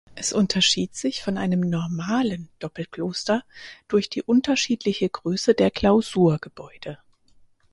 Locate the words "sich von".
0.95-1.37